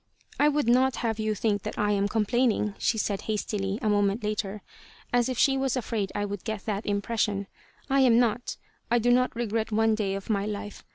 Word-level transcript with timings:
"I 0.39 0.47
would 0.49 0.67
not 0.67 0.95
have 1.05 1.19
you 1.19 1.35
think 1.35 1.61
that 1.61 1.77
I 1.77 1.91
am 1.91 2.07
complaining," 2.07 2.73
she 2.79 2.97
said 2.97 3.21
hastily, 3.29 3.77
a 3.83 3.89
moment 3.89 4.23
later, 4.23 4.63
as 5.13 5.29
if 5.29 5.37
she 5.37 5.57
was 5.59 5.77
afraid 5.77 6.11
I 6.15 6.25
would 6.25 6.43
get 6.43 6.65
that 6.65 6.87
impression. 6.87 7.45
"I 7.87 7.99
am 7.99 8.17
not. 8.17 8.57
I 8.89 8.97
do 8.97 9.11
not 9.11 9.35
regret 9.35 9.71
one 9.71 9.93
day 9.93 10.15
of 10.15 10.27
my 10.27 10.47
life. 10.47 10.83